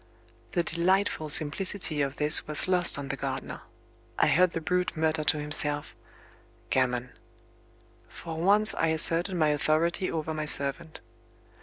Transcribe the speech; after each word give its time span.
The 0.53 0.63
delightful 0.63 1.29
simplicity 1.29 2.01
of 2.01 2.15
this 2.15 2.47
was 2.47 2.67
lost 2.67 2.97
on 2.97 3.09
the 3.09 3.15
gardener. 3.15 3.61
I 4.17 4.25
heard 4.29 4.53
the 4.53 4.59
brute 4.59 4.97
mutter 4.97 5.23
to 5.25 5.37
himself: 5.37 5.93
"Gammon!" 6.71 7.11
For 8.09 8.35
once 8.35 8.73
I 8.73 8.87
asserted 8.87 9.35
my 9.35 9.49
authority 9.49 10.11
over 10.11 10.33
my 10.33 10.45
servant. 10.45 11.01